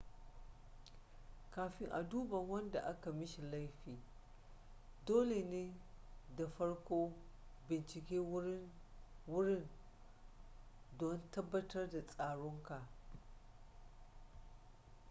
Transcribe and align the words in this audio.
kafin 1.51 1.91
a 1.91 2.03
duba 2.03 2.37
wanda 2.37 2.81
aka 2.85 3.11
mishi 3.11 3.41
laifi 3.51 3.93
dole 5.05 5.39
ne 5.51 5.63
ka 6.37 6.45
farko 6.57 7.11
bincike 7.67 8.17
wurin 9.27 9.67
don 10.99 11.31
tabbatar 11.31 11.89
da 11.89 12.01
tsaronka 12.07 12.87